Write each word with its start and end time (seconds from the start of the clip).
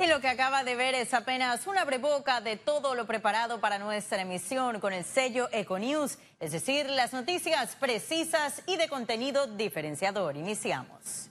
Y 0.00 0.06
lo 0.06 0.20
que 0.20 0.28
acaba 0.28 0.62
de 0.62 0.76
ver 0.76 0.94
es 0.94 1.12
apenas 1.12 1.66
una 1.66 1.84
breboca 1.84 2.40
de 2.40 2.56
todo 2.56 2.94
lo 2.94 3.04
preparado 3.04 3.60
para 3.60 3.80
nuestra 3.80 4.22
emisión 4.22 4.78
con 4.78 4.92
el 4.92 5.04
sello 5.04 5.48
Econews, 5.50 6.18
es 6.38 6.52
decir, 6.52 6.88
las 6.88 7.12
noticias 7.12 7.74
precisas 7.74 8.62
y 8.66 8.76
de 8.76 8.88
contenido 8.88 9.48
diferenciador. 9.48 10.36
Iniciamos. 10.36 11.30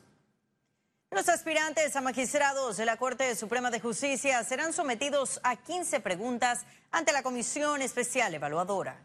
Los 1.11 1.29
aspirantes 1.29 1.95
a 1.95 2.01
magistrados 2.01 2.75
de 2.75 2.85
la 2.85 2.97
Corte 2.97 3.33
Suprema 3.37 3.71
de 3.71 3.79
Justicia 3.79 4.43
serán 4.43 4.73
sometidos 4.73 5.39
a 5.43 5.55
15 5.55 6.01
preguntas 6.01 6.65
ante 6.91 7.13
la 7.13 7.23
Comisión 7.23 7.81
Especial 7.81 8.35
Evaluadora. 8.35 8.97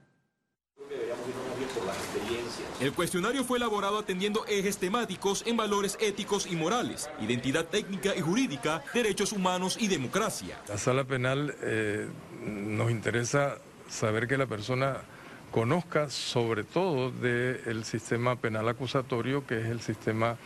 El 2.81 2.93
cuestionario 2.93 3.45
fue 3.45 3.59
elaborado 3.59 3.99
atendiendo 3.99 4.45
ejes 4.47 4.79
temáticos 4.79 5.45
en 5.47 5.57
valores 5.57 5.97
éticos 6.01 6.47
y 6.51 6.57
morales, 6.57 7.09
identidad 7.21 7.67
técnica 7.67 8.15
y 8.17 8.21
jurídica, 8.21 8.83
derechos 8.93 9.33
humanos 9.33 9.77
y 9.81 9.89
democracia. 9.89 10.61
La 10.69 10.79
sala 10.79 11.05
penal 11.05 11.55
eh, 11.63 12.09
nos 12.45 12.91
interesa 12.91 13.59
saber 13.89 14.27
que 14.27 14.37
la 14.37 14.47
persona 14.47 15.03
conozca 15.53 16.11
sobre 16.11 16.65
todo 16.65 17.13
del 17.13 17.85
sistema 17.85 18.35
penal 18.37 18.69
acusatorio, 18.69 19.47
que 19.47 19.61
es 19.61 19.67
el 19.67 19.81
sistema 19.81 20.37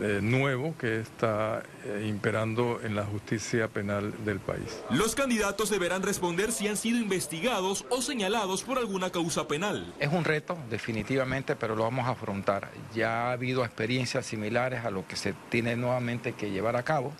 eh, 0.00 0.20
nuevo 0.22 0.74
que 0.78 1.00
está 1.00 1.62
eh, 1.84 2.06
imperando 2.08 2.80
en 2.82 2.94
la 2.94 3.04
justicia 3.04 3.68
penal 3.68 4.12
del 4.24 4.38
país. 4.38 4.82
Los 4.90 5.14
candidatos 5.14 5.70
deberán 5.70 6.02
responder 6.02 6.52
si 6.52 6.68
han 6.68 6.76
sido 6.76 6.98
investigados 6.98 7.84
o 7.88 8.00
señalados 8.02 8.62
por 8.62 8.78
alguna 8.78 9.10
causa 9.10 9.48
penal. 9.48 9.92
Es 9.98 10.12
un 10.12 10.24
reto, 10.24 10.56
definitivamente, 10.70 11.56
pero 11.56 11.74
lo 11.74 11.84
vamos 11.84 12.06
a 12.06 12.10
afrontar. 12.10 12.70
Ya 12.94 13.28
ha 13.28 13.32
habido 13.32 13.64
experiencias 13.64 14.26
similares 14.26 14.84
a 14.84 14.90
lo 14.90 15.06
que 15.06 15.16
se 15.16 15.34
tiene 15.48 15.76
nuevamente 15.76 16.34
que 16.34 16.50
llevar 16.50 16.76
a 16.76 16.82
cabo 16.82 17.12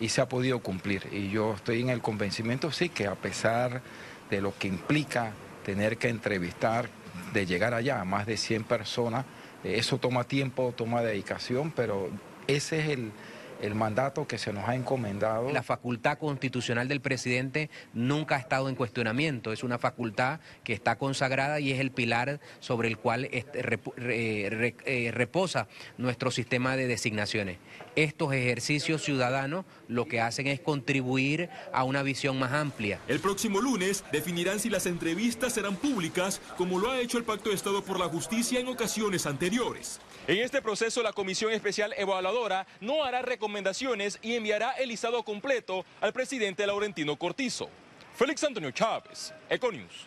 y 0.00 0.10
se 0.10 0.20
ha 0.20 0.28
podido 0.28 0.60
cumplir. 0.60 1.08
Y 1.12 1.30
yo 1.30 1.54
estoy 1.54 1.80
en 1.82 1.90
el 1.90 2.00
convencimiento, 2.00 2.70
sí, 2.70 2.88
que 2.88 3.06
a 3.06 3.16
pesar 3.16 3.82
de 4.30 4.40
lo 4.40 4.56
que 4.56 4.68
implica 4.68 5.32
tener 5.68 5.98
que 5.98 6.08
entrevistar, 6.08 6.88
de 7.34 7.44
llegar 7.44 7.74
allá 7.74 8.00
a 8.00 8.04
más 8.06 8.24
de 8.24 8.38
100 8.38 8.64
personas, 8.64 9.26
eso 9.62 9.98
toma 9.98 10.24
tiempo, 10.24 10.72
toma 10.74 11.02
dedicación, 11.02 11.72
pero 11.72 12.08
ese 12.46 12.80
es 12.80 12.88
el, 12.88 13.12
el 13.60 13.74
mandato 13.74 14.26
que 14.26 14.38
se 14.38 14.50
nos 14.50 14.66
ha 14.66 14.74
encomendado. 14.74 15.52
La 15.52 15.62
facultad 15.62 16.16
constitucional 16.16 16.88
del 16.88 17.02
presidente 17.02 17.68
nunca 17.92 18.36
ha 18.36 18.38
estado 18.38 18.70
en 18.70 18.76
cuestionamiento, 18.76 19.52
es 19.52 19.62
una 19.62 19.76
facultad 19.76 20.40
que 20.64 20.72
está 20.72 20.96
consagrada 20.96 21.60
y 21.60 21.70
es 21.70 21.80
el 21.80 21.90
pilar 21.90 22.40
sobre 22.60 22.88
el 22.88 22.96
cual 22.96 23.28
eh, 23.30 25.10
reposa 25.12 25.68
nuestro 25.98 26.30
sistema 26.30 26.76
de 26.76 26.86
designaciones. 26.86 27.58
Estos 27.98 28.32
ejercicios 28.32 29.02
ciudadanos 29.02 29.64
lo 29.88 30.06
que 30.06 30.20
hacen 30.20 30.46
es 30.46 30.60
contribuir 30.60 31.50
a 31.72 31.82
una 31.82 32.04
visión 32.04 32.38
más 32.38 32.52
amplia. 32.52 33.00
El 33.08 33.18
próximo 33.18 33.60
lunes 33.60 34.04
definirán 34.12 34.60
si 34.60 34.70
las 34.70 34.86
entrevistas 34.86 35.52
serán 35.54 35.74
públicas, 35.74 36.40
como 36.56 36.78
lo 36.78 36.92
ha 36.92 37.00
hecho 37.00 37.18
el 37.18 37.24
Pacto 37.24 37.50
de 37.50 37.56
Estado 37.56 37.82
por 37.82 37.98
la 37.98 38.06
Justicia 38.06 38.60
en 38.60 38.68
ocasiones 38.68 39.26
anteriores. 39.26 40.00
En 40.28 40.38
este 40.38 40.62
proceso, 40.62 41.02
la 41.02 41.12
Comisión 41.12 41.50
Especial 41.50 41.92
Evaluadora 41.96 42.68
no 42.80 43.02
hará 43.02 43.20
recomendaciones 43.22 44.20
y 44.22 44.36
enviará 44.36 44.74
el 44.74 44.90
listado 44.90 45.24
completo 45.24 45.84
al 46.00 46.12
presidente 46.12 46.68
Laurentino 46.68 47.16
Cortizo. 47.16 47.68
Félix 48.14 48.44
Antonio 48.44 48.70
Chávez, 48.70 49.34
Econius. 49.50 50.06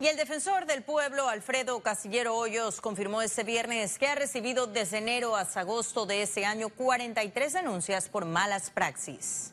Y 0.00 0.06
el 0.06 0.16
defensor 0.16 0.64
del 0.64 0.82
pueblo, 0.82 1.28
Alfredo 1.28 1.78
Casillero 1.80 2.34
Hoyos, 2.34 2.80
confirmó 2.80 3.20
este 3.20 3.44
viernes 3.44 3.98
que 3.98 4.06
ha 4.06 4.14
recibido 4.14 4.66
desde 4.66 4.96
enero 4.96 5.36
hasta 5.36 5.60
agosto 5.60 6.06
de 6.06 6.22
ese 6.22 6.46
año 6.46 6.70
43 6.70 7.52
denuncias 7.52 8.08
por 8.08 8.24
malas 8.24 8.70
praxis. 8.70 9.52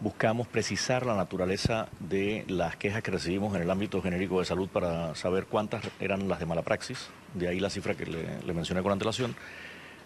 Buscamos 0.00 0.48
precisar 0.48 1.06
la 1.06 1.14
naturaleza 1.14 1.86
de 2.00 2.44
las 2.48 2.74
quejas 2.74 3.04
que 3.04 3.12
recibimos 3.12 3.54
en 3.54 3.62
el 3.62 3.70
ámbito 3.70 4.02
genérico 4.02 4.40
de 4.40 4.46
salud 4.46 4.68
para 4.68 5.14
saber 5.14 5.46
cuántas 5.46 5.84
eran 6.00 6.28
las 6.28 6.40
de 6.40 6.46
mala 6.46 6.62
praxis, 6.62 7.06
de 7.34 7.46
ahí 7.46 7.60
la 7.60 7.70
cifra 7.70 7.94
que 7.94 8.04
le, 8.04 8.52
mencioné 8.52 8.82
con 8.82 8.90
antelación. 8.90 9.36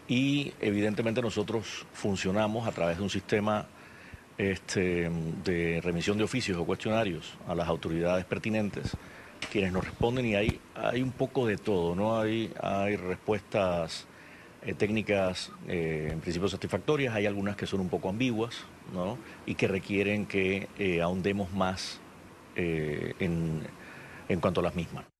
Y 0.06 0.52
evidentemente 0.60 1.22
nosotros 1.22 1.86
funcionamos 1.94 2.68
a 2.68 2.72
través 2.72 2.98
de 2.98 3.04
un 3.04 3.10
sistema 3.10 3.66
este, 4.36 5.10
de 5.42 5.80
remisión 5.82 6.18
de 6.18 6.24
oficios 6.24 6.58
o 6.58 6.66
cuestionarios 6.66 7.38
a 7.48 7.54
las 7.54 7.68
autoridades 7.68 8.26
pertinentes 8.26 8.98
quienes 9.46 9.72
nos 9.72 9.84
responden 9.84 10.26
y 10.26 10.34
hay, 10.34 10.60
hay 10.74 11.02
un 11.02 11.12
poco 11.12 11.46
de 11.46 11.56
todo, 11.56 11.94
¿no? 11.94 12.18
Hay, 12.18 12.50
respuestas 12.96 14.06
eh, 14.62 14.74
técnicas 14.74 15.50
eh, 15.68 16.08
en 16.12 16.20
principio 16.20 16.48
satisfactorias, 16.48 17.14
hay 17.14 17.26
algunas 17.26 17.56
que 17.56 17.66
son 17.66 17.80
un 17.80 17.88
poco 17.88 18.08
ambiguas, 18.08 18.64
¿no? 18.92 19.18
Y 19.46 19.54
que 19.54 19.68
requieren 19.68 20.26
que 20.26 20.68
eh, 20.78 21.02
ahondemos 21.02 21.52
más 21.52 22.00
en, 22.54 23.62
en 24.28 24.40
cuanto 24.40 24.60
a 24.60 24.62
las 24.64 24.74
mismas. 24.74 25.11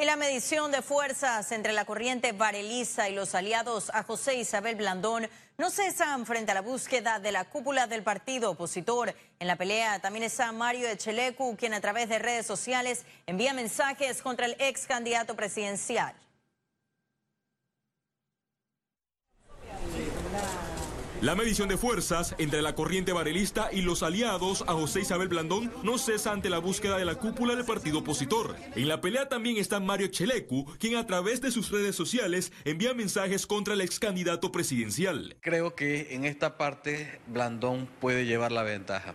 En 0.00 0.06
la 0.06 0.16
medición 0.16 0.72
de 0.72 0.80
fuerzas 0.80 1.52
entre 1.52 1.74
la 1.74 1.84
corriente 1.84 2.32
vareliza 2.32 3.10
y 3.10 3.14
los 3.14 3.34
aliados 3.34 3.90
a 3.90 4.02
José 4.02 4.36
Isabel 4.36 4.74
Blandón 4.74 5.28
no 5.58 5.68
cesan 5.68 6.24
frente 6.24 6.52
a 6.52 6.54
la 6.54 6.62
búsqueda 6.62 7.18
de 7.18 7.30
la 7.32 7.44
cúpula 7.44 7.86
del 7.86 8.02
partido 8.02 8.52
opositor. 8.52 9.14
En 9.38 9.46
la 9.46 9.56
pelea 9.56 9.98
también 9.98 10.24
está 10.24 10.52
Mario 10.52 10.88
Echelecu, 10.88 11.54
quien 11.54 11.74
a 11.74 11.82
través 11.82 12.08
de 12.08 12.18
redes 12.18 12.46
sociales 12.46 13.04
envía 13.26 13.52
mensajes 13.52 14.22
contra 14.22 14.46
el 14.46 14.56
ex 14.58 14.86
candidato 14.86 15.36
presidencial. 15.36 16.14
La 21.22 21.34
medición 21.34 21.68
de 21.68 21.76
fuerzas 21.76 22.34
entre 22.38 22.62
la 22.62 22.74
corriente 22.74 23.12
varelista 23.12 23.68
y 23.70 23.82
los 23.82 24.02
aliados 24.02 24.64
a 24.66 24.72
José 24.72 25.00
Isabel 25.00 25.28
Blandón 25.28 25.70
no 25.82 25.98
cesa 25.98 26.32
ante 26.32 26.48
la 26.48 26.56
búsqueda 26.58 26.96
de 26.96 27.04
la 27.04 27.16
cúpula 27.16 27.54
del 27.54 27.66
partido 27.66 27.98
opositor. 27.98 28.56
En 28.74 28.88
la 28.88 29.02
pelea 29.02 29.28
también 29.28 29.58
está 29.58 29.80
Mario 29.80 30.06
Chelecu, 30.06 30.64
quien 30.78 30.96
a 30.96 31.06
través 31.06 31.42
de 31.42 31.50
sus 31.50 31.70
redes 31.70 31.94
sociales 31.94 32.52
envía 32.64 32.94
mensajes 32.94 33.46
contra 33.46 33.74
el 33.74 33.82
ex 33.82 33.98
candidato 33.98 34.50
presidencial. 34.50 35.36
Creo 35.42 35.74
que 35.74 36.14
en 36.14 36.24
esta 36.24 36.56
parte 36.56 37.20
Blandón 37.26 37.86
puede 38.00 38.24
llevar 38.24 38.50
la 38.50 38.62
ventaja. 38.62 39.14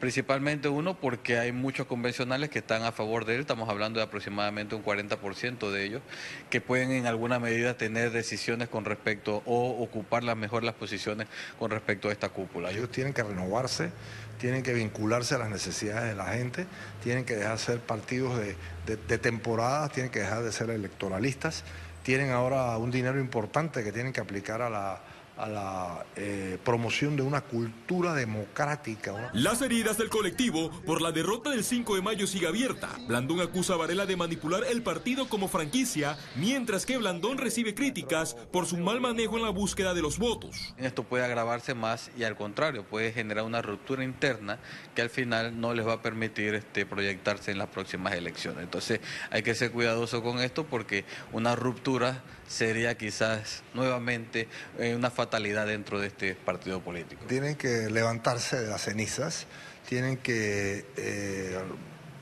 Principalmente 0.00 0.68
uno 0.68 0.94
porque 0.94 1.38
hay 1.38 1.50
muchos 1.50 1.88
convencionales 1.88 2.50
que 2.50 2.60
están 2.60 2.84
a 2.84 2.92
favor 2.92 3.24
de 3.24 3.34
él, 3.34 3.40
estamos 3.40 3.68
hablando 3.68 3.98
de 3.98 4.04
aproximadamente 4.04 4.76
un 4.76 4.84
40% 4.84 5.70
de 5.72 5.84
ellos, 5.84 6.02
que 6.50 6.60
pueden 6.60 6.92
en 6.92 7.06
alguna 7.06 7.40
medida 7.40 7.76
tener 7.76 8.12
decisiones 8.12 8.68
con 8.68 8.84
respecto 8.84 9.42
o 9.44 9.82
ocupar 9.82 10.22
las 10.22 10.36
mejor 10.36 10.62
las 10.62 10.74
posiciones 10.74 11.26
con 11.58 11.72
respecto 11.72 12.10
a 12.10 12.12
esta 12.12 12.28
cúpula. 12.28 12.70
Ellos 12.70 12.92
tienen 12.92 13.12
que 13.12 13.24
renovarse, 13.24 13.90
tienen 14.38 14.62
que 14.62 14.72
vincularse 14.72 15.34
a 15.34 15.38
las 15.38 15.50
necesidades 15.50 16.08
de 16.08 16.14
la 16.14 16.26
gente, 16.26 16.66
tienen 17.02 17.24
que 17.24 17.34
dejar 17.34 17.58
de 17.58 17.64
ser 17.64 17.80
partidos 17.80 18.38
de, 18.38 18.56
de 18.86 19.18
temporadas, 19.18 19.90
tienen 19.90 20.12
que 20.12 20.20
dejar 20.20 20.44
de 20.44 20.52
ser 20.52 20.70
electoralistas, 20.70 21.64
tienen 22.04 22.30
ahora 22.30 22.78
un 22.78 22.92
dinero 22.92 23.18
importante 23.18 23.82
que 23.82 23.90
tienen 23.90 24.12
que 24.12 24.20
aplicar 24.20 24.62
a 24.62 24.70
la 24.70 25.00
a 25.38 25.48
la 25.48 26.06
eh, 26.16 26.58
promoción 26.64 27.16
de 27.16 27.22
una 27.22 27.42
cultura 27.42 28.14
democrática. 28.14 29.30
Las 29.32 29.62
heridas 29.62 29.96
del 29.96 30.10
colectivo 30.10 30.70
por 30.84 31.00
la 31.00 31.12
derrota 31.12 31.50
del 31.50 31.64
5 31.64 31.94
de 31.94 32.02
mayo 32.02 32.26
sigue 32.26 32.48
abierta. 32.48 32.90
Blandón 33.06 33.40
acusa 33.40 33.74
a 33.74 33.76
Varela 33.76 34.04
de 34.04 34.16
manipular 34.16 34.64
el 34.64 34.82
partido 34.82 35.28
como 35.28 35.48
franquicia, 35.48 36.18
mientras 36.36 36.86
que 36.86 36.98
Blandón 36.98 37.38
recibe 37.38 37.74
críticas 37.74 38.34
por 38.52 38.66
su 38.66 38.76
mal 38.78 39.00
manejo 39.00 39.36
en 39.36 39.44
la 39.44 39.50
búsqueda 39.50 39.94
de 39.94 40.02
los 40.02 40.18
votos. 40.18 40.74
Esto 40.76 41.04
puede 41.04 41.24
agravarse 41.24 41.74
más 41.74 42.10
y 42.18 42.24
al 42.24 42.36
contrario, 42.36 42.84
puede 42.84 43.12
generar 43.12 43.44
una 43.44 43.62
ruptura 43.62 44.02
interna 44.02 44.58
que 44.94 45.02
al 45.02 45.10
final 45.10 45.60
no 45.60 45.72
les 45.72 45.86
va 45.86 45.94
a 45.94 46.02
permitir 46.02 46.54
este, 46.54 46.84
proyectarse 46.84 47.52
en 47.52 47.58
las 47.58 47.68
próximas 47.68 48.14
elecciones. 48.14 48.64
Entonces 48.64 49.00
hay 49.30 49.42
que 49.42 49.54
ser 49.54 49.70
cuidadoso 49.70 50.22
con 50.22 50.40
esto 50.40 50.66
porque 50.66 51.04
una 51.32 51.54
ruptura 51.54 52.22
sería 52.48 52.96
quizás 52.96 53.62
nuevamente 53.74 54.48
eh, 54.78 54.94
una 54.94 55.10
fatalidad 55.10 55.66
dentro 55.66 56.00
de 56.00 56.08
este 56.08 56.34
partido 56.34 56.80
político. 56.80 57.24
Tienen 57.28 57.54
que 57.56 57.90
levantarse 57.90 58.60
de 58.60 58.68
las 58.68 58.82
cenizas, 58.82 59.46
tienen 59.88 60.16
que 60.16 60.84
eh, 60.96 61.58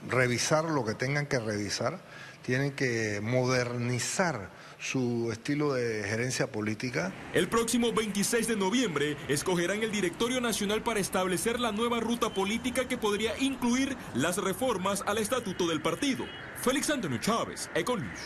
revisar 0.08 0.64
lo 0.64 0.84
que 0.84 0.94
tengan 0.94 1.26
que 1.26 1.38
revisar, 1.38 2.00
tienen 2.42 2.72
que 2.72 3.20
modernizar 3.22 4.50
su 4.78 5.30
estilo 5.32 5.72
de 5.72 6.04
gerencia 6.04 6.52
política. 6.52 7.12
El 7.32 7.48
próximo 7.48 7.92
26 7.92 8.46
de 8.46 8.56
noviembre 8.56 9.16
escogerán 9.28 9.82
el 9.82 9.90
directorio 9.90 10.40
nacional 10.40 10.82
para 10.82 11.00
establecer 11.00 11.58
la 11.58 11.72
nueva 11.72 11.98
ruta 12.00 12.34
política 12.34 12.86
que 12.86 12.98
podría 12.98 13.36
incluir 13.38 13.96
las 14.14 14.36
reformas 14.36 15.02
al 15.06 15.18
estatuto 15.18 15.66
del 15.66 15.80
partido. 15.80 16.26
Félix 16.62 16.90
Antonio 16.90 17.18
Chávez, 17.18 17.70
Econius. 17.74 18.20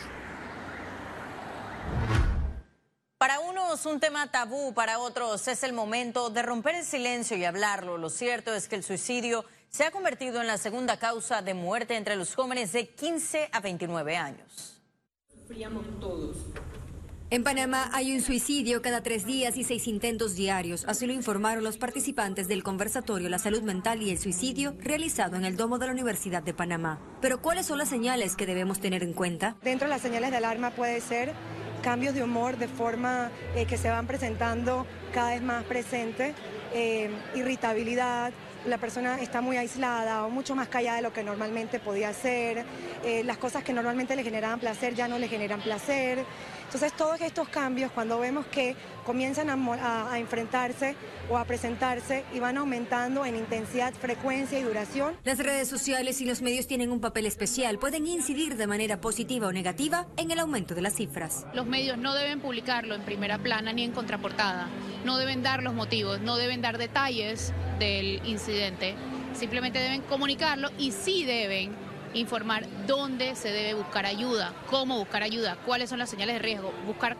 Para 3.19 3.39
unos 3.41 3.85
un 3.85 4.01
tema 4.01 4.31
tabú, 4.31 4.73
para 4.73 4.99
otros 4.99 5.47
es 5.47 5.63
el 5.63 5.75
momento 5.75 6.31
de 6.31 6.43
romper 6.43 6.77
el 6.77 6.85
silencio 6.85 7.37
y 7.37 7.45
hablarlo. 7.45 7.99
Lo 7.99 8.09
cierto 8.09 8.55
es 8.55 8.67
que 8.67 8.77
el 8.77 8.83
suicidio 8.83 9.45
se 9.69 9.85
ha 9.85 9.91
convertido 9.91 10.41
en 10.41 10.47
la 10.47 10.57
segunda 10.57 10.99
causa 10.99 11.43
de 11.43 11.53
muerte 11.53 11.97
entre 11.97 12.17
los 12.17 12.35
jóvenes 12.35 12.73
de 12.73 12.89
15 12.89 13.51
a 13.53 13.61
29 13.61 14.17
años. 14.17 14.81
Sufríamos 15.33 15.85
todos. 16.01 16.37
En 17.33 17.45
Panamá 17.45 17.89
hay 17.93 18.13
un 18.13 18.23
suicidio 18.23 18.83
cada 18.83 19.05
tres 19.05 19.25
días 19.25 19.57
y 19.57 19.63
seis 19.63 19.87
intentos 19.87 20.35
diarios, 20.35 20.85
así 20.89 21.07
lo 21.07 21.13
informaron 21.13 21.63
los 21.63 21.79
participantes 21.79 22.49
del 22.49 22.65
conversatorio 22.65 23.29
La 23.29 23.39
Salud 23.39 23.63
Mental 23.63 24.03
y 24.03 24.11
el 24.11 24.19
Suicidio 24.19 24.75
realizado 24.81 25.37
en 25.37 25.45
el 25.45 25.57
Domo 25.57 25.79
de 25.79 25.87
la 25.87 25.93
Universidad 25.93 26.43
de 26.43 26.55
Panamá. 26.55 26.99
Pero 27.21 27.41
¿cuáles 27.41 27.67
son 27.67 27.79
las 27.79 27.89
señales 27.89 28.35
que 28.35 28.47
debemos 28.47 28.81
tener 28.81 29.05
en 29.05 29.13
cuenta? 29.13 29.57
Dentro 29.63 29.87
de 29.87 29.91
las 29.91 30.03
señales 30.03 30.33
de 30.33 30.39
alarma 30.39 30.73
puede 30.73 31.01
ser 31.01 31.33
cambios 31.81 32.15
de 32.15 32.23
humor 32.23 32.57
de 32.57 32.69
forma 32.69 33.31
eh, 33.55 33.67
que 33.67 33.77
se 33.77 33.91
van 33.91 34.07
presentando 34.07 34.87
cada 35.13 35.31
vez 35.31 35.43
más 35.43 35.65
presentes, 35.65 36.35
eh, 36.73 37.11
irritabilidad, 37.35 38.33
la 38.67 38.79
persona 38.79 39.21
está 39.21 39.41
muy 39.41 39.57
aislada 39.57 40.25
o 40.27 40.31
mucho 40.31 40.55
más 40.55 40.69
callada 40.69 40.97
de 40.97 41.03
lo 41.03 41.13
que 41.13 41.23
normalmente 41.23 41.79
podía 41.79 42.13
ser, 42.13 42.65
eh, 43.05 43.25
las 43.25 43.39
cosas 43.39 43.65
que 43.65 43.73
normalmente 43.73 44.15
le 44.15 44.23
generaban 44.23 44.61
placer 44.61 44.95
ya 44.95 45.09
no 45.09 45.19
le 45.19 45.29
generan 45.29 45.61
placer. 45.63 46.25
Entonces 46.71 46.93
todos 46.97 47.21
estos 47.21 47.49
cambios, 47.49 47.91
cuando 47.91 48.21
vemos 48.21 48.47
que 48.47 48.77
comienzan 49.05 49.51
a, 49.51 50.19
enfrentarse 50.21 50.95
o 51.29 51.37
a 51.37 51.45
presentarse 51.45 52.25
y 52.33 52.39
van 52.39 52.59
aumentando 52.59 53.27
en 53.27 53.35
intensidad, 53.35 53.93
frecuencia 53.93 54.57
y 54.57 54.63
duración. 54.63 55.17
Las 55.25 55.39
redes 55.39 55.67
sociales 55.67 56.21
y 56.21 56.27
los 56.27 56.43
medios 56.43 56.69
tienen 56.69 56.93
un 56.93 57.01
papel 57.01 57.27
especial, 57.27 57.81
pueden 57.81 58.07
incidir 58.07 58.57
de 58.57 58.69
manera 58.69 59.01
positiva 59.01 59.49
o 59.49 59.53
negativa 59.53 60.07
en 60.17 60.31
el 60.31 60.39
aumento 60.39 60.77
de 60.77 60.83
las 60.83 60.95
cifras. 60.95 61.45
Los 61.55 61.67
medios 61.67 61.99
no 61.99 62.15
deben 62.15 62.39
publicarlo 62.39 62.95
en 62.95 63.03
primera 63.03 63.39
plana 63.39 63.73
ni 63.73 63.83
en 63.83 63.91
contraportada, 63.91 64.69
no 65.05 65.19
deben 65.19 65.43
dar 65.43 65.65
los 65.65 65.75
motivos, 65.75 66.21
no 66.21 66.37
deben 66.37 66.63
dar 66.63 66.79
detalles 66.79 67.53
del 67.81 68.25
incidente, 68.25 68.95
simplemente 69.35 69.81
deben 69.81 70.03
comunicarlo 70.03 70.69
y 70.79 70.93
sí 70.93 71.25
deben 71.25 71.90
informar 72.15 72.65
dónde 72.87 73.35
se 73.37 73.53
debe 73.53 73.75
buscar 73.75 74.07
ayuda, 74.07 74.53
cómo 74.69 74.99
buscar 74.99 75.23
ayuda, 75.23 75.57
cuáles 75.67 75.91
son 75.91 75.99
las 75.99 76.11
señales 76.11 76.37
de 76.37 76.41
riesgo, 76.41 76.73
buscar 76.87 77.17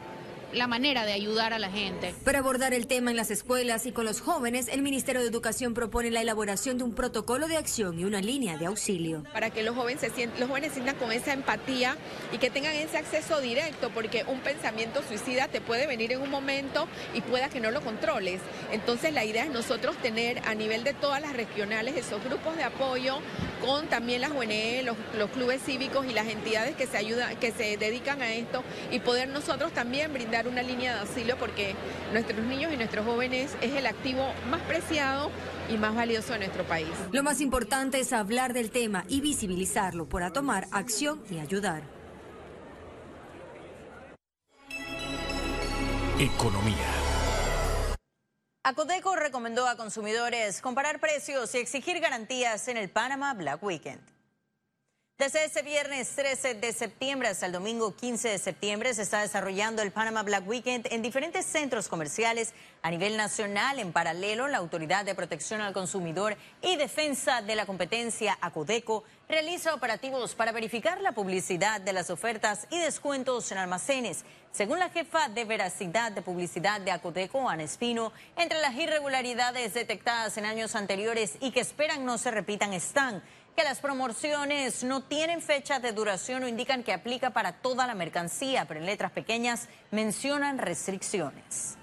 la 0.53 0.67
manera 0.67 1.05
de 1.05 1.13
ayudar 1.13 1.53
a 1.53 1.59
la 1.59 1.71
gente. 1.71 2.15
Para 2.25 2.41
abordar 2.41 2.75
el 2.75 2.87
tema 2.87 3.11
en 3.11 3.17
las 3.17 3.31
escuelas 3.31 3.87
y 3.87 3.93
con 3.93 4.05
los 4.05 4.21
jóvenes, 4.21 4.69
el 4.69 4.83
Ministerio 4.83 5.21
de 5.23 5.29
Educación 5.29 5.75
propone 5.75 6.11
la 6.11 6.21
elaboración 6.21 6.79
de 6.79 6.85
un 6.85 6.95
protocolo 6.95 7.49
de 7.49 7.57
acción 7.57 7.99
y 7.99 8.05
una 8.05 8.21
línea 8.21 8.57
de 8.57 8.67
auxilio. 8.67 9.25
Para 9.33 9.51
que 9.51 9.63
los 9.63 9.77
jóvenes 9.77 10.01
se 10.01 10.11
sientan, 10.11 10.41
los 10.41 10.49
jóvenes 10.49 10.73
sientan 10.73 10.97
con 10.97 11.13
esa 11.13 11.33
empatía 11.33 11.97
y 12.33 12.39
que 12.39 12.51
tengan 12.51 12.75
ese 12.75 12.99
acceso 12.99 13.41
directo, 13.41 13.91
porque 13.91 14.25
un 14.27 14.41
pensamiento 14.41 15.03
suicida 15.07 15.49
te 15.49 15.61
puede 15.61 15.87
venir 15.87 16.13
en 16.13 16.21
un 16.21 16.31
momento 16.31 16.89
y 17.15 17.21
pueda 17.21 17.49
que 17.49 17.61
no 17.61 17.71
lo 17.71 17.81
controles. 17.81 18.41
Entonces 18.73 19.13
la 19.13 19.25
idea 19.25 19.45
es 19.45 19.51
nosotros 19.51 19.97
tener 19.99 20.41
a 20.47 20.55
nivel 20.55 20.85
de 20.85 20.95
todas 20.95 21.21
las 21.21 21.33
regionales 21.33 21.97
esos 21.97 22.23
grupos 22.25 22.57
de 22.57 22.65
apoyo 22.65 23.19
con 23.65 23.87
también 23.89 24.21
las 24.21 24.31
UNE, 24.31 24.83
los, 24.83 24.97
los 25.17 25.31
clubes 25.31 25.63
cívicos 25.63 26.07
y 26.07 26.13
las 26.13 26.27
entidades 26.27 26.77
que 26.77 26.87
se 26.87 26.97
ayudan, 26.97 27.37
que 27.37 27.53
se 27.53 27.77
dedican 27.77 28.23
a 28.23 28.33
esto 28.33 28.65
y 28.91 29.01
poder 29.01 29.29
nosotros 29.29 29.73
también 29.73 30.13
brindar 30.13 30.40
una 30.49 30.63
línea 30.63 30.95
de 30.95 31.01
asilo 31.01 31.37
porque 31.37 31.75
nuestros 32.13 32.45
niños 32.45 32.73
y 32.73 32.77
nuestros 32.77 33.05
jóvenes 33.05 33.57
es 33.61 33.75
el 33.75 33.87
activo 33.87 34.33
más 34.49 34.61
preciado 34.63 35.31
y 35.69 35.77
más 35.77 35.95
valioso 35.95 36.33
de 36.33 36.41
nuestro 36.41 36.65
país. 36.65 36.89
Lo 37.13 37.23
más 37.23 37.41
importante 37.41 38.01
es 38.01 38.13
hablar 38.13 38.53
del 38.53 38.71
tema 38.71 39.05
y 39.09 39.21
visibilizarlo 39.21 40.09
para 40.09 40.33
tomar 40.33 40.67
acción 40.73 41.23
y 41.31 41.39
ayudar. 41.39 41.83
Economía. 46.19 46.77
Acodeco 48.63 49.17
recomendó 49.17 49.67
a 49.67 49.77
consumidores 49.77 50.61
comparar 50.61 51.01
precios 51.01 51.55
y 51.55 51.59
exigir 51.59 51.99
garantías 51.99 52.69
en 52.69 52.77
el 52.77 52.91
Panama 52.91 53.33
Black 53.33 53.63
Weekend. 53.63 54.20
Desde 55.21 55.45
ese 55.45 55.61
viernes 55.61 56.09
13 56.17 56.55
de 56.55 56.73
septiembre 56.73 57.29
hasta 57.29 57.45
el 57.45 57.53
domingo 57.53 57.95
15 57.95 58.31
de 58.31 58.39
septiembre 58.39 58.95
se 58.95 59.03
está 59.03 59.21
desarrollando 59.21 59.83
el 59.83 59.93
Panama 59.93 60.23
Black 60.23 60.49
Weekend 60.49 60.87
en 60.91 61.03
diferentes 61.03 61.45
centros 61.45 61.89
comerciales 61.89 62.55
a 62.81 62.91
nivel 62.91 63.19
nacional. 63.19 63.79
En 63.81 63.93
paralelo, 63.93 64.49
la 64.49 64.57
Autoridad 64.57 65.05
de 65.05 65.15
Protección 65.15 65.61
al 65.61 65.75
Consumidor 65.75 66.39
y 66.63 66.77
Defensa 66.77 67.43
de 67.43 67.55
la 67.55 67.67
Competencia, 67.67 68.39
ACODECO, 68.41 69.05
realiza 69.29 69.75
operativos 69.75 70.35
para 70.35 70.53
verificar 70.53 71.03
la 71.03 71.13
publicidad 71.13 71.83
de 71.83 71.93
las 71.93 72.09
ofertas 72.09 72.67
y 72.71 72.79
descuentos 72.79 73.53
en 73.53 73.59
almacenes. 73.59 74.25
Según 74.53 74.79
la 74.79 74.89
jefa 74.89 75.29
de 75.29 75.45
veracidad 75.45 76.13
de 76.13 76.23
publicidad 76.23 76.81
de 76.81 76.93
ACODECO, 76.93 77.47
Ana 77.47 77.65
Espino, 77.65 78.15
entre 78.37 78.59
las 78.61 78.75
irregularidades 78.75 79.75
detectadas 79.75 80.39
en 80.39 80.47
años 80.47 80.75
anteriores 80.75 81.35
y 81.41 81.51
que 81.51 81.61
esperan 81.61 82.07
no 82.07 82.17
se 82.17 82.31
repitan 82.31 82.73
están 82.73 83.23
que 83.57 83.65
las 83.65 83.81
promociones 83.81 84.85
no 84.85 85.03
tienen 85.03 85.43
fecha 85.43 85.81
de 85.81 85.93
duración 85.93 86.45
o 86.45 86.49
indican 86.49 86.83
que 86.83 86.93
aplica 86.93 87.31
para 87.31 87.53
toda 87.53 87.87
la 87.87 87.95
mercancía, 87.95 88.67
pero 88.67 88.81
en 88.81 88.87
letras 88.87 89.13
pequeñas 89.13 89.69
mencionan 89.91 90.59
restricciones. 90.59 91.77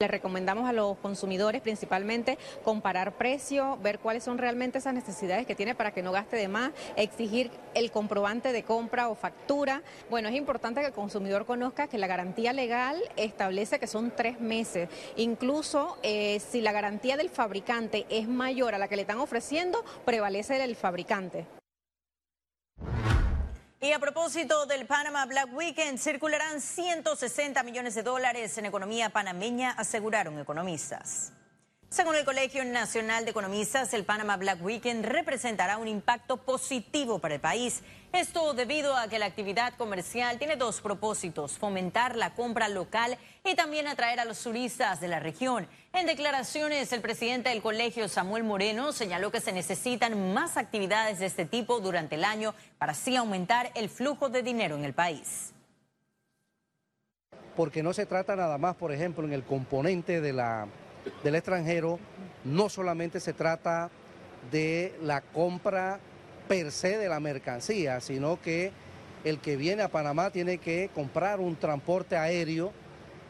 Le 0.00 0.08
recomendamos 0.08 0.68
a 0.68 0.72
los 0.72 0.98
consumidores 0.98 1.62
principalmente 1.62 2.36
comparar 2.64 3.12
precio, 3.12 3.78
ver 3.80 4.00
cuáles 4.00 4.24
son 4.24 4.38
realmente 4.38 4.78
esas 4.78 4.92
necesidades 4.92 5.46
que 5.46 5.54
tiene 5.54 5.76
para 5.76 5.92
que 5.92 6.02
no 6.02 6.10
gaste 6.10 6.36
de 6.36 6.48
más, 6.48 6.72
exigir 6.96 7.52
el 7.74 7.92
comprobante 7.92 8.50
de 8.52 8.64
compra 8.64 9.08
o 9.08 9.14
factura. 9.14 9.82
Bueno, 10.10 10.28
es 10.28 10.34
importante 10.34 10.80
que 10.80 10.88
el 10.88 10.92
consumidor 10.92 11.46
conozca 11.46 11.86
que 11.86 11.98
la 11.98 12.08
garantía 12.08 12.52
legal 12.52 13.00
establece 13.14 13.78
que 13.78 13.86
son 13.86 14.10
tres 14.10 14.40
meses. 14.40 14.88
Incluso 15.14 15.96
eh, 16.02 16.40
si 16.40 16.60
la 16.60 16.72
garantía 16.72 17.16
del 17.16 17.30
fabricante 17.30 18.04
es 18.10 18.26
mayor 18.26 18.74
a 18.74 18.78
la 18.78 18.88
que 18.88 18.96
le 18.96 19.02
están 19.02 19.20
ofreciendo, 19.20 19.84
prevalece 20.04 20.60
el 20.64 20.74
fabricante. 20.74 21.46
Y 23.84 23.92
a 23.92 23.98
propósito 23.98 24.64
del 24.64 24.86
Panama 24.86 25.26
Black 25.26 25.52
Weekend, 25.52 25.98
circularán 25.98 26.62
160 26.62 27.62
millones 27.64 27.94
de 27.94 28.02
dólares 28.02 28.56
en 28.56 28.64
economía 28.64 29.10
panameña, 29.10 29.72
aseguraron 29.72 30.38
economistas. 30.38 31.34
Según 31.94 32.16
el 32.16 32.24
Colegio 32.24 32.64
Nacional 32.64 33.24
de 33.24 33.30
Economistas, 33.30 33.94
el 33.94 34.02
Panama 34.02 34.36
Black 34.36 34.60
Weekend 34.60 35.04
representará 35.04 35.78
un 35.78 35.86
impacto 35.86 36.38
positivo 36.38 37.20
para 37.20 37.36
el 37.36 37.40
país. 37.40 37.84
Esto 38.12 38.52
debido 38.52 38.96
a 38.96 39.06
que 39.06 39.20
la 39.20 39.26
actividad 39.26 39.74
comercial 39.74 40.38
tiene 40.38 40.56
dos 40.56 40.80
propósitos, 40.80 41.56
fomentar 41.56 42.16
la 42.16 42.34
compra 42.34 42.68
local 42.68 43.16
y 43.44 43.54
también 43.54 43.86
atraer 43.86 44.18
a 44.18 44.24
los 44.24 44.42
turistas 44.42 45.00
de 45.00 45.06
la 45.06 45.20
región. 45.20 45.68
En 45.92 46.06
declaraciones, 46.06 46.92
el 46.92 47.00
presidente 47.00 47.50
del 47.50 47.62
colegio, 47.62 48.08
Samuel 48.08 48.42
Moreno, 48.42 48.90
señaló 48.90 49.30
que 49.30 49.40
se 49.40 49.52
necesitan 49.52 50.34
más 50.34 50.56
actividades 50.56 51.20
de 51.20 51.26
este 51.26 51.44
tipo 51.44 51.78
durante 51.78 52.16
el 52.16 52.24
año 52.24 52.56
para 52.76 52.90
así 52.90 53.14
aumentar 53.14 53.70
el 53.76 53.88
flujo 53.88 54.28
de 54.28 54.42
dinero 54.42 54.74
en 54.74 54.84
el 54.84 54.94
país 54.94 55.52
porque 57.54 57.84
no 57.84 57.92
se 57.92 58.04
trata 58.04 58.34
nada 58.34 58.58
más, 58.58 58.74
por 58.74 58.90
ejemplo, 58.90 59.24
en 59.24 59.32
el 59.32 59.44
componente 59.44 60.20
de 60.20 60.32
la 60.32 60.66
del 61.22 61.34
extranjero, 61.34 61.98
no 62.44 62.68
solamente 62.68 63.20
se 63.20 63.32
trata 63.32 63.90
de 64.50 64.94
la 65.02 65.20
compra 65.20 66.00
per 66.48 66.70
se 66.70 66.98
de 66.98 67.08
la 67.08 67.20
mercancía, 67.20 68.00
sino 68.00 68.40
que 68.40 68.72
el 69.24 69.38
que 69.38 69.56
viene 69.56 69.82
a 69.82 69.88
Panamá 69.88 70.30
tiene 70.30 70.58
que 70.58 70.90
comprar 70.94 71.40
un 71.40 71.56
transporte 71.56 72.16
aéreo, 72.16 72.72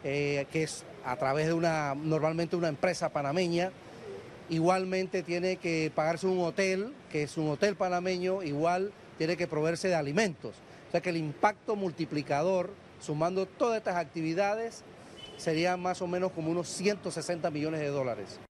eh, 0.03 0.47
que 0.51 0.65
es 0.65 0.85
a 1.05 1.17
través 1.17 1.47
de 1.47 1.53
una, 1.53 1.95
normalmente 1.95 2.57
una 2.57 2.69
empresa 2.69 3.11
panameña, 3.11 3.71
igualmente 4.49 5.23
tiene 5.23 5.57
que 5.57 5.93
pagarse 5.95 6.27
un 6.27 6.41
hotel, 6.41 6.93
que 7.11 7.23
es 7.23 7.37
un 7.37 7.49
hotel 7.49 7.77
panameño, 7.77 8.43
igual 8.43 8.93
tiene 9.19 9.37
que 9.37 9.47
proveerse 9.47 9.89
de 9.89 9.95
alimentos. 9.95 10.57
O 10.89 10.91
sea 10.91 11.01
que 11.01 11.11
el 11.11 11.17
impacto 11.17 11.77
multiplicador, 11.77 12.71
sumando 13.01 13.47
todas 13.47 13.79
estas 13.79 13.97
actividades, 13.97 14.83
serían 15.37 15.81
más 15.81 16.03
o 16.03 16.07
menos 16.07 16.33
como 16.33 16.51
unos 16.51 16.69
160 16.69 17.51
millones 17.51 17.81
de 17.81 17.89
dólares. 17.89 18.41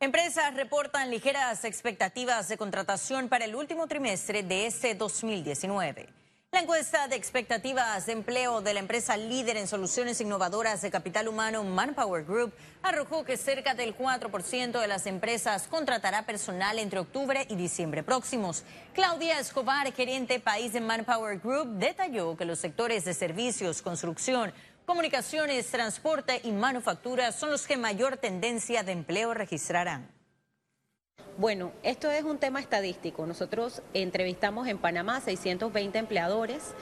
Empresas 0.00 0.54
reportan 0.54 1.10
ligeras 1.10 1.64
expectativas 1.64 2.48
de 2.48 2.58
contratación 2.58 3.28
para 3.28 3.46
el 3.46 3.54
último 3.54 3.86
trimestre 3.86 4.42
de 4.42 4.66
este 4.66 4.94
2019. 4.94 6.23
La 6.54 6.60
encuesta 6.60 7.08
de 7.08 7.16
expectativas 7.16 8.06
de 8.06 8.12
empleo 8.12 8.60
de 8.60 8.74
la 8.74 8.78
empresa 8.78 9.16
líder 9.16 9.56
en 9.56 9.66
soluciones 9.66 10.20
innovadoras 10.20 10.82
de 10.82 10.90
capital 10.92 11.26
humano 11.26 11.64
Manpower 11.64 12.24
Group 12.24 12.52
arrojó 12.80 13.24
que 13.24 13.36
cerca 13.36 13.74
del 13.74 13.98
4% 13.98 14.80
de 14.80 14.86
las 14.86 15.06
empresas 15.06 15.66
contratará 15.66 16.24
personal 16.26 16.78
entre 16.78 17.00
octubre 17.00 17.44
y 17.50 17.56
diciembre 17.56 18.04
próximos. 18.04 18.62
Claudia 18.92 19.40
Escobar, 19.40 19.92
gerente 19.92 20.38
país 20.38 20.72
de 20.72 20.80
Manpower 20.80 21.40
Group, 21.40 21.76
detalló 21.80 22.36
que 22.36 22.44
los 22.44 22.60
sectores 22.60 23.04
de 23.04 23.14
servicios, 23.14 23.82
construcción, 23.82 24.52
comunicaciones, 24.86 25.72
transporte 25.72 26.40
y 26.44 26.52
manufactura 26.52 27.32
son 27.32 27.50
los 27.50 27.66
que 27.66 27.76
mayor 27.76 28.16
tendencia 28.16 28.84
de 28.84 28.92
empleo 28.92 29.34
registrarán. 29.34 30.08
Bueno, 31.36 31.72
esto 31.82 32.12
es 32.12 32.22
un 32.22 32.38
tema 32.38 32.60
estadístico. 32.60 33.26
Nosotros 33.26 33.82
entrevistamos 33.92 34.68
en 34.68 34.78
Panamá 34.78 35.20
620 35.20 35.98
empleadores 35.98 36.74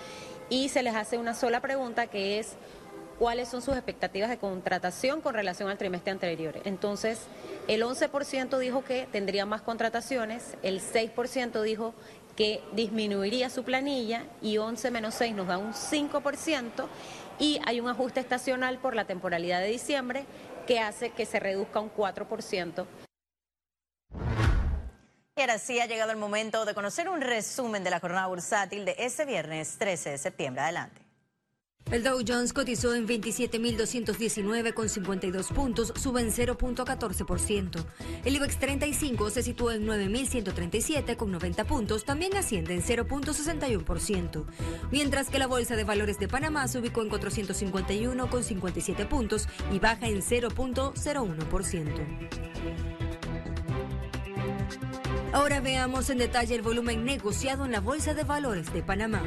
y 0.51 0.69
se 0.69 0.83
les 0.83 0.95
hace 0.95 1.17
una 1.17 1.33
sola 1.33 1.61
pregunta 1.61 2.07
que 2.09 2.39
es 2.39 2.53
cuáles 3.19 3.49
son 3.49 3.63
sus 3.63 3.75
expectativas 3.75 4.29
de 4.29 4.37
contratación 4.37 5.23
con 5.23 5.33
relación 5.33 5.71
al 5.71 5.79
trimestre 5.79 6.13
anterior. 6.13 6.61
Entonces, 6.65 7.21
el 7.67 7.83
11% 7.83 8.59
dijo 8.59 8.85
que 8.85 9.09
tendría 9.11 9.47
más 9.47 9.63
contrataciones, 9.63 10.59
el 10.63 10.83
6% 10.83 11.63
dijo 11.63 11.95
que 12.37 12.63
disminuiría 12.75 13.49
su 13.49 13.65
planilla 13.65 14.25
y 14.43 14.59
11 14.59 14.91
menos 14.91 15.15
6 15.15 15.35
nos 15.35 15.47
da 15.47 15.57
un 15.57 15.73
5% 15.73 16.89
y 17.39 17.59
hay 17.65 17.81
un 17.81 17.89
ajuste 17.89 18.21
estacional 18.21 18.77
por 18.77 18.95
la 18.95 19.07
temporalidad 19.07 19.61
de 19.61 19.69
diciembre 19.69 20.27
que 20.67 20.79
hace 20.79 21.09
que 21.09 21.25
se 21.25 21.41
reduzca 21.41 21.81
un 21.81 21.91
4%. 21.91 22.85
Y 25.43 25.45
ahora 25.45 25.59
sí 25.59 25.81
ha 25.81 25.87
llegado 25.87 26.13
el 26.13 26.19
momento 26.19 26.65
de 26.65 26.73
conocer 26.73 27.09
un 27.09 27.21
resumen 27.21 27.83
de 27.83 27.91
la 27.91 27.99
jornada 27.99 28.29
bursátil 28.29 28.85
de 28.85 28.95
ese 28.97 29.25
viernes 29.25 29.77
13 29.77 30.11
de 30.11 30.19
septiembre. 30.19 30.63
Adelante. 30.63 31.01
El 31.91 32.05
Dow 32.05 32.23
Jones 32.25 32.53
cotizó 32.53 32.95
en 32.95 33.09
27.219 33.09 34.73
con 34.73 34.89
52 34.89 35.49
puntos, 35.49 35.93
sube 35.97 36.21
en 36.21 36.31
0.14%. 36.31 37.85
El 38.25 38.37
IBEX 38.37 38.61
35 38.61 39.31
se 39.31 39.43
sitúa 39.43 39.75
en 39.75 39.85
9.137 39.85 41.17
con 41.17 41.33
90 41.33 41.65
puntos, 41.65 42.05
también 42.05 42.37
asciende 42.37 42.75
en 42.75 42.85
0.61%. 42.85 44.45
Mientras 44.93 45.29
que 45.29 45.41
la 45.41 45.49
Bolsa 45.49 45.75
de 45.75 45.83
Valores 45.83 46.21
de 46.21 46.29
Panamá 46.29 46.69
se 46.69 46.79
ubicó 46.79 47.03
en 47.03 47.09
451 47.09 48.31
con 48.31 48.45
57 48.45 49.07
puntos 49.07 49.49
y 49.73 49.81
baja 49.81 50.07
en 50.07 50.23
0.01%. 50.23 52.33
Ahora 55.33 55.61
veamos 55.61 56.11
en 56.11 56.19
detalle 56.19 56.55
el 56.55 56.63
volumen 56.63 57.07
negociado 57.07 57.65
en 57.65 57.73
la 57.73 57.81
Bolsa 57.81 58.13
de 58.13 58.23
Valores 58.23 58.71
de 58.73 58.83
Panamá. 58.83 59.23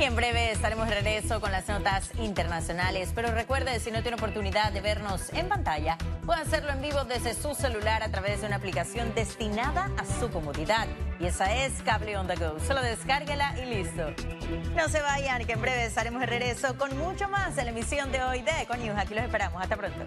Y 0.00 0.04
en 0.04 0.16
breve 0.16 0.50
estaremos 0.50 0.88
de 0.88 0.94
regreso 0.94 1.42
con 1.42 1.52
las 1.52 1.68
notas 1.68 2.10
internacionales. 2.18 3.12
Pero 3.14 3.32
recuerde, 3.32 3.78
si 3.80 3.90
no 3.90 4.00
tiene 4.00 4.14
oportunidad 4.14 4.72
de 4.72 4.80
vernos 4.80 5.30
en 5.34 5.46
pantalla, 5.46 5.98
puede 6.24 6.40
hacerlo 6.40 6.70
en 6.70 6.80
vivo 6.80 7.04
desde 7.04 7.34
su 7.34 7.54
celular 7.54 8.02
a 8.02 8.08
través 8.10 8.40
de 8.40 8.46
una 8.46 8.56
aplicación 8.56 9.14
destinada 9.14 9.90
a 9.98 10.06
su 10.06 10.30
comodidad. 10.30 10.86
Y 11.20 11.26
esa 11.26 11.54
es 11.54 11.82
Cable 11.82 12.16
on 12.16 12.26
the 12.28 12.36
Go. 12.36 12.58
Solo 12.66 12.80
descárguela 12.80 13.54
y 13.58 13.66
listo. 13.66 14.14
No 14.74 14.88
se 14.88 15.02
vayan, 15.02 15.44
que 15.44 15.52
en 15.52 15.60
breve 15.60 15.84
estaremos 15.84 16.20
de 16.20 16.26
regreso 16.28 16.78
con 16.78 16.96
mucho 16.96 17.28
más 17.28 17.58
en 17.58 17.66
la 17.66 17.70
emisión 17.70 18.10
de 18.10 18.22
hoy 18.22 18.40
de 18.40 18.52
Econius. 18.62 18.96
Aquí 18.96 19.14
los 19.14 19.24
esperamos. 19.24 19.60
Hasta 19.62 19.76
pronto. 19.76 20.06